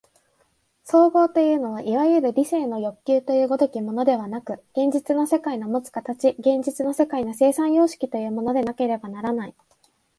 [0.83, 9.53] 綜合というのはいわゆる理性の要求という如きものではなく、現実の世界のもつ形、現実の世界の生産様式というものでなければならない。